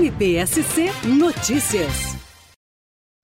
MPSC 0.00 0.86
Notícias. 1.06 1.92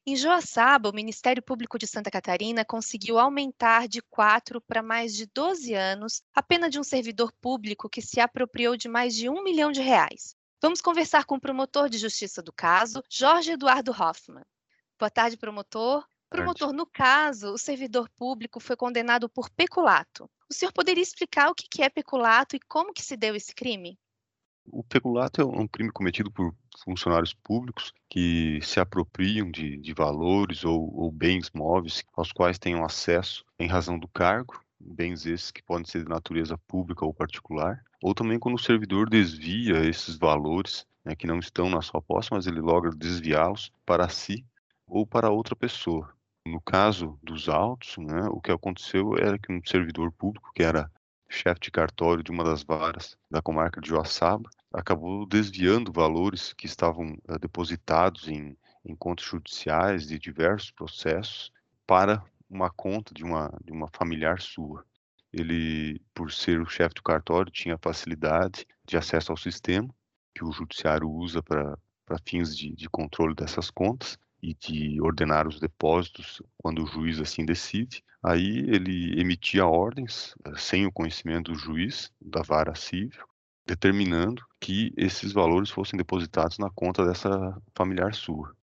Em 0.07 0.15
Joaçaba, 0.15 0.91
o 0.91 0.95
Ministério 0.95 1.43
Público 1.43 1.79
de 1.79 1.87
Santa 1.87 2.11
Catarina 2.11 2.67
conseguiu 2.67 3.19
aumentar 3.19 3.89
de 3.89 4.03
4 4.03 4.61
para 4.61 4.83
mais 4.83 5.15
de 5.15 5.25
12 5.25 5.73
anos 5.73 6.21
a 6.35 6.43
pena 6.43 6.69
de 6.69 6.79
um 6.79 6.85
servidor 6.85 7.33
público 7.41 7.89
que 7.89 8.03
se 8.03 8.21
apropriou 8.21 8.77
de 8.77 8.89
mais 8.89 9.15
de 9.15 9.27
um 9.27 9.43
milhão 9.43 9.73
de 9.73 9.81
reais. 9.81 10.37
Vamos 10.61 10.83
conversar 10.83 11.25
com 11.25 11.37
o 11.37 11.41
promotor 11.41 11.89
de 11.89 11.97
justiça 11.97 12.43
do 12.43 12.53
caso, 12.53 13.03
Jorge 13.09 13.53
Eduardo 13.53 13.91
Hoffman. 13.91 14.45
Boa 14.99 15.09
tarde, 15.09 15.39
promotor. 15.39 16.05
Promotor, 16.29 16.75
no 16.75 16.85
caso, 16.85 17.55
o 17.55 17.59
servidor 17.59 18.07
público 18.11 18.61
foi 18.61 18.77
condenado 18.77 19.31
por 19.31 19.49
peculato. 19.49 20.29
O 20.47 20.53
senhor 20.53 20.73
poderia 20.75 21.03
explicar 21.03 21.49
o 21.49 21.55
que 21.55 21.83
é 21.83 21.89
peculato 21.89 22.55
e 22.55 22.61
como 22.61 22.93
que 22.93 23.03
se 23.03 23.17
deu 23.17 23.35
esse 23.35 23.55
crime? 23.55 23.99
O 24.69 24.83
peculato 24.83 25.41
é 25.41 25.45
um 25.45 25.67
crime 25.67 25.91
cometido 25.91 26.31
por 26.31 26.55
funcionários 26.85 27.33
públicos 27.33 27.93
que 28.09 28.61
se 28.63 28.81
apropriam 28.81 29.51
de, 29.51 29.77
de 29.77 29.95
valores 29.95 30.65
ou, 30.65 30.93
ou, 30.95 31.11
bens 31.11 31.51
móveis 31.55 32.03
aos 32.17 32.33
quais 32.33 32.59
tenham 32.59 32.85
acesso 32.85 33.45
em 33.59 33.69
razão 33.69 33.99
do 33.99 34.09
cargo, 34.09 34.61
bens 34.79 35.25
esses 35.25 35.51
que 35.51 35.63
podem 35.63 35.87
ser 35.87 36.03
de 36.03 36.09
natureza 36.09 36.59
pública 36.67 37.05
ou 37.05 37.15
particular, 37.15 37.83
ou 38.03 38.15
também 38.15 38.39
quando 38.39 38.57
o 38.57 38.63
servidor 38.63 39.09
desvia 39.09 39.87
esses 39.89 40.17
valores 40.17 40.87
né, 41.05 41.15
que 41.15 41.27
não 41.27 41.39
estão 41.39 41.71
na 41.71 41.81
sua 41.81 42.03
posse, 42.03 42.29
mas 42.33 42.47
ele 42.47 42.61
logra 42.61 42.91
desviá-los 42.91 43.73
para 43.85 44.09
si 44.09 44.45
ou 44.87 45.07
para 45.07 45.31
outra 45.31 45.55
pessoa. 45.55 46.13
No 46.47 46.61
caso 46.61 47.19
dos 47.23 47.49
autos, 47.49 47.97
né, 47.99 48.29
o 48.31 48.41
que 48.41 48.53
aconteceu 48.53 49.17
era 49.17 49.39
que 49.39 49.53
um 49.53 49.61
servidor 49.65 50.13
público, 50.13 50.53
que 50.55 50.63
era 50.63 50.91
chefe 51.37 51.61
de 51.61 51.71
cartório 51.71 52.23
de 52.23 52.31
uma 52.31 52.43
das 52.43 52.63
varas 52.63 53.17
da 53.31 53.43
comarca 53.43 53.81
de 53.81 53.89
Joaçaba, 53.89 54.49
acabou 54.73 55.27
desviando 55.27 55.93
valores 55.93 56.53
que 56.55 56.67
estavam 56.67 57.17
uh, 57.29 57.39
depositados 57.39 58.29
em, 58.29 58.57
em 58.85 58.97
contas 58.97 59.27
judiciais 59.27 60.07
de 60.07 60.19
diversos 60.19 60.71
processos 60.71 61.53
para 61.87 62.25
uma 62.49 62.71
conta 62.71 63.13
de 63.13 63.23
uma, 63.23 63.53
de 63.65 63.73
uma 63.73 63.89
familiar 63.93 64.41
sua. 64.41 64.85
Ele, 65.33 66.01
por 66.15 66.33
ser 66.33 66.61
o 66.61 66.67
chefe 66.67 66.95
do 66.95 67.03
cartório, 67.03 67.53
tinha 67.53 67.79
facilidade 67.79 68.67
de 68.85 68.97
acesso 68.97 69.31
ao 69.31 69.37
sistema 69.37 69.95
que 70.35 70.45
o 70.45 70.53
judiciário 70.53 71.11
usa 71.11 71.43
para 71.43 71.77
fins 72.25 72.57
de, 72.57 72.75
de 72.75 72.89
controle 72.89 73.35
dessas 73.35 73.71
contas 73.71 74.19
e 74.47 74.55
de 74.55 75.01
ordenar 75.01 75.49
os 75.49 75.59
depósitos 75.59 76.41
quando 76.57 76.85
o 76.85 76.87
juiz 76.87 77.19
assim 77.19 77.45
decide. 77.45 78.05
Aí 78.23 78.59
ele 78.69 79.21
emitia 79.21 79.67
ordens 79.67 80.37
eh, 80.45 80.53
sem 80.57 80.87
o 80.87 80.93
conhecimento 80.93 81.51
do 81.51 81.59
juiz 81.59 82.13
da 82.21 82.43
vara 82.43 82.73
civil, 82.77 83.25
determinando 83.67 84.45
que 84.61 84.93
esses 84.97 85.33
valores 85.33 85.69
fossem 85.71 85.97
depositados 85.97 86.59
na 86.59 86.71
conta 86.71 87.05
dessa 87.05 87.61
familiar 87.75 88.15
sua. 88.15 88.55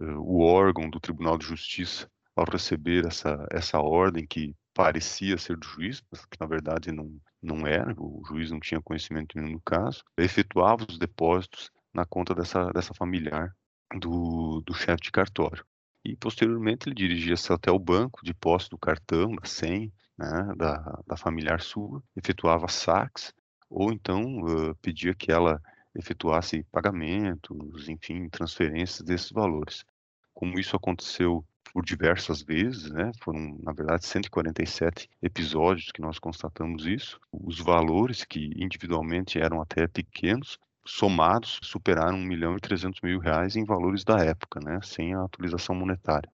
Eh, 0.00 0.14
o 0.16 0.40
órgão 0.40 0.90
do 0.90 0.98
Tribunal 0.98 1.38
de 1.38 1.46
Justiça, 1.46 2.10
ao 2.34 2.44
receber 2.44 3.06
essa, 3.06 3.46
essa 3.52 3.78
ordem 3.78 4.26
que 4.26 4.52
parecia 4.74 5.38
ser 5.38 5.56
do 5.56 5.66
juiz, 5.66 6.02
mas 6.10 6.24
que 6.26 6.40
na 6.40 6.46
verdade 6.46 6.90
não, 6.90 7.08
não 7.40 7.66
era, 7.68 7.94
o 7.96 8.20
juiz 8.26 8.50
não 8.50 8.58
tinha 8.58 8.82
conhecimento 8.82 9.38
nenhum 9.38 9.52
do 9.52 9.62
caso, 9.62 10.02
efetuava 10.18 10.84
os 10.88 10.98
depósitos 10.98 11.70
na 11.94 12.04
conta 12.04 12.34
dessa, 12.34 12.72
dessa 12.72 12.94
familiar 12.94 13.54
do, 13.98 14.60
do 14.60 14.74
chefe 14.74 15.02
de 15.02 15.12
cartório. 15.12 15.64
E 16.04 16.16
posteriormente 16.16 16.88
ele 16.88 16.94
dirigia-se 16.94 17.52
até 17.52 17.70
o 17.70 17.78
banco 17.78 18.24
de 18.24 18.32
posse 18.32 18.70
do 18.70 18.78
cartão, 18.78 19.34
da 19.34 19.44
senha, 19.44 19.92
né, 20.16 20.54
da, 20.56 21.00
da 21.06 21.16
familiar 21.16 21.60
sua, 21.60 22.02
efetuava 22.16 22.68
saques, 22.68 23.34
ou 23.68 23.92
então 23.92 24.40
uh, 24.40 24.74
pedia 24.76 25.14
que 25.14 25.30
ela 25.30 25.60
efetuasse 25.94 26.62
pagamentos, 26.70 27.88
enfim, 27.88 28.28
transferências 28.28 29.02
desses 29.02 29.30
valores. 29.30 29.84
Como 30.32 30.58
isso 30.58 30.76
aconteceu 30.76 31.44
por 31.72 31.84
diversas 31.84 32.42
vezes, 32.42 32.90
né? 32.90 33.12
Foram, 33.20 33.58
na 33.62 33.72
verdade, 33.72 34.06
147 34.06 35.08
episódios 35.22 35.92
que 35.92 36.00
nós 36.00 36.18
constatamos 36.18 36.86
isso. 36.86 37.20
Os 37.32 37.60
valores, 37.60 38.24
que 38.24 38.52
individualmente 38.56 39.38
eram 39.38 39.60
até 39.60 39.86
pequenos, 39.86 40.58
somados 40.84 41.58
superaram 41.62 42.18
1 42.18 42.24
milhão 42.24 42.56
e 42.56 42.60
300 42.60 43.00
mil 43.02 43.18
reais 43.18 43.56
em 43.56 43.64
valores 43.64 44.04
da 44.04 44.24
época, 44.24 44.60
né, 44.60 44.80
sem 44.82 45.14
a 45.14 45.24
atualização 45.24 45.74
monetária. 45.74 46.30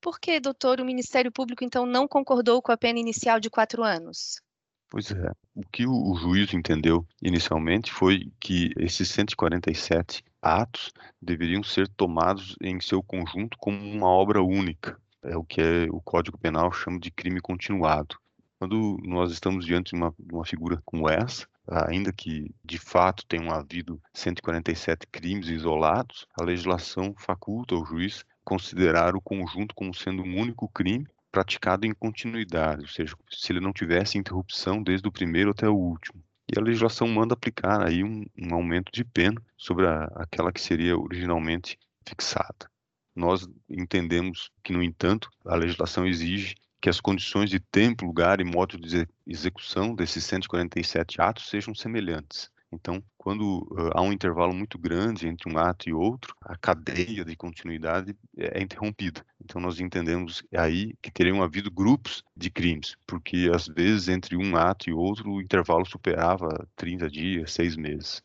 Por 0.00 0.18
que, 0.18 0.40
doutor, 0.40 0.80
o 0.80 0.84
Ministério 0.84 1.30
Público 1.30 1.64
então 1.64 1.86
não 1.86 2.08
concordou 2.08 2.60
com 2.60 2.72
a 2.72 2.76
pena 2.76 2.98
inicial 2.98 3.38
de 3.38 3.48
quatro 3.48 3.84
anos? 3.84 4.40
Pois 4.90 5.10
é, 5.10 5.30
o 5.54 5.62
que 5.72 5.86
o, 5.86 6.14
juiz 6.16 6.52
entendeu 6.52 7.06
inicialmente 7.22 7.90
foi 7.90 8.30
que 8.38 8.74
esses 8.76 9.08
147 9.08 10.22
atos 10.42 10.92
deveriam 11.20 11.62
ser 11.62 11.88
tomados 11.88 12.56
em 12.60 12.78
seu 12.78 13.02
conjunto 13.02 13.56
como 13.56 13.78
uma 13.78 14.08
obra 14.08 14.42
única. 14.42 15.00
É 15.22 15.34
o 15.34 15.44
que 15.44 15.62
é, 15.62 15.86
o 15.90 15.98
Código 16.02 16.36
Penal 16.36 16.70
chama 16.72 16.98
de 16.98 17.10
crime 17.10 17.40
continuado. 17.40 18.18
Quando 18.58 18.98
nós 19.02 19.32
estamos 19.32 19.64
diante 19.64 19.92
de 19.92 19.96
uma, 19.96 20.14
de 20.18 20.34
uma 20.34 20.44
figura 20.44 20.82
como 20.84 21.08
essa, 21.08 21.46
ainda 21.68 22.12
que 22.12 22.54
de 22.64 22.78
fato 22.78 23.24
tenham 23.26 23.50
havido 23.50 24.00
147 24.12 25.06
crimes 25.06 25.48
isolados, 25.48 26.26
a 26.38 26.44
legislação 26.44 27.14
faculta 27.16 27.74
ao 27.74 27.84
juiz 27.84 28.24
considerar 28.44 29.14
o 29.14 29.20
conjunto 29.20 29.74
como 29.74 29.94
sendo 29.94 30.22
um 30.22 30.40
único 30.40 30.68
crime 30.68 31.06
praticado 31.30 31.86
em 31.86 31.94
continuidade, 31.94 32.82
ou 32.82 32.88
seja, 32.88 33.16
se 33.30 33.52
ele 33.52 33.60
não 33.60 33.72
tivesse 33.72 34.18
interrupção 34.18 34.82
desde 34.82 35.08
o 35.08 35.12
primeiro 35.12 35.50
até 35.50 35.68
o 35.68 35.74
último. 35.74 36.22
E 36.54 36.58
a 36.58 36.62
legislação 36.62 37.08
manda 37.08 37.32
aplicar 37.32 37.86
aí 37.86 38.04
um, 38.04 38.24
um 38.38 38.54
aumento 38.54 38.92
de 38.92 39.04
pena 39.04 39.40
sobre 39.56 39.86
a, 39.86 40.04
aquela 40.16 40.52
que 40.52 40.60
seria 40.60 40.98
originalmente 40.98 41.78
fixada. 42.06 42.70
Nós 43.14 43.48
entendemos 43.68 44.50
que, 44.62 44.72
no 44.72 44.82
entanto, 44.82 45.30
a 45.46 45.54
legislação 45.54 46.06
exige 46.06 46.54
que 46.82 46.90
as 46.90 47.00
condições 47.00 47.48
de 47.48 47.60
tempo, 47.60 48.04
lugar 48.04 48.40
e 48.40 48.44
modo 48.44 48.76
de 48.76 49.08
execução 49.24 49.94
desses 49.94 50.24
147 50.24 51.22
atos 51.22 51.48
sejam 51.48 51.72
semelhantes. 51.72 52.50
Então, 52.72 53.00
quando 53.16 53.68
uh, 53.70 53.90
há 53.94 54.02
um 54.02 54.12
intervalo 54.12 54.52
muito 54.52 54.78
grande 54.78 55.28
entre 55.28 55.48
um 55.48 55.56
ato 55.58 55.88
e 55.88 55.92
outro, 55.92 56.34
a 56.40 56.56
cadeia 56.56 57.24
de 57.24 57.36
continuidade 57.36 58.16
é, 58.36 58.58
é 58.58 58.62
interrompida. 58.62 59.24
Então, 59.40 59.60
nós 59.60 59.78
entendemos 59.78 60.42
aí 60.52 60.94
que 61.00 61.10
teriam 61.10 61.40
havido 61.40 61.70
grupos 61.70 62.24
de 62.36 62.50
crimes, 62.50 62.96
porque 63.06 63.48
às 63.54 63.68
vezes 63.68 64.08
entre 64.08 64.36
um 64.36 64.56
ato 64.56 64.90
e 64.90 64.92
outro 64.92 65.30
o 65.30 65.40
intervalo 65.40 65.86
superava 65.86 66.66
30 66.74 67.08
dias, 67.08 67.52
seis 67.52 67.76
meses. 67.76 68.20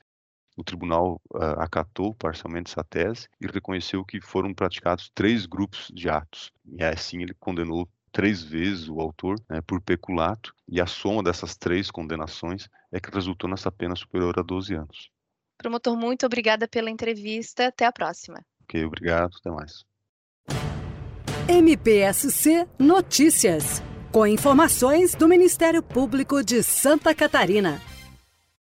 O 0.55 0.63
tribunal 0.63 1.21
uh, 1.31 1.59
acatou 1.59 2.15
parcialmente 2.15 2.71
essa 2.71 2.83
tese 2.83 3.27
e 3.39 3.45
reconheceu 3.45 4.03
que 4.03 4.19
foram 4.19 4.51
praticados 4.51 5.11
três 5.13 5.45
grupos 5.45 5.91
de 5.93 6.09
atos. 6.09 6.51
E 6.65 6.83
assim 6.83 7.21
ele 7.21 7.35
condenou 7.35 7.87
três 8.17 8.41
vezes 8.41 8.89
o 8.89 8.99
autor 8.99 9.39
né, 9.47 9.61
por 9.61 9.79
peculato, 9.79 10.51
e 10.67 10.81
a 10.81 10.87
soma 10.87 11.21
dessas 11.21 11.55
três 11.55 11.91
condenações 11.91 12.67
é 12.91 12.99
que 12.99 13.13
resultou 13.13 13.47
nessa 13.47 13.71
pena 13.71 13.95
superior 13.95 14.33
a 14.39 14.41
12 14.41 14.73
anos. 14.73 15.11
Promotor, 15.55 15.95
muito 15.95 16.25
obrigada 16.25 16.67
pela 16.67 16.89
entrevista. 16.89 17.67
Até 17.67 17.85
a 17.85 17.91
próxima. 17.91 18.43
Ok, 18.63 18.83
obrigado. 18.83 19.35
Até 19.39 19.51
mais. 19.51 19.85
MPSC 21.47 22.67
Notícias. 22.79 23.83
Com 24.11 24.25
informações 24.25 25.13
do 25.13 25.27
Ministério 25.27 25.83
Público 25.83 26.43
de 26.43 26.63
Santa 26.63 27.13
Catarina. 27.13 27.79